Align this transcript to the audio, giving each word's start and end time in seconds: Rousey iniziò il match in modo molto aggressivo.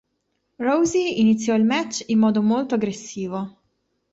Rousey 0.59 1.19
iniziò 1.19 1.53
il 1.53 1.63
match 1.63 2.05
in 2.07 2.17
modo 2.17 2.41
molto 2.41 2.73
aggressivo. 2.73 3.57